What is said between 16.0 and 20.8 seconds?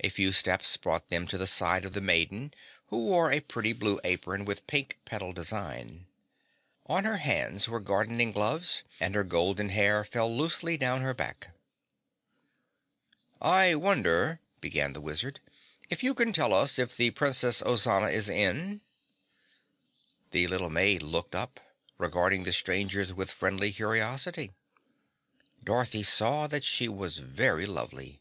you can tell us if the Princess Ozana is in?" The little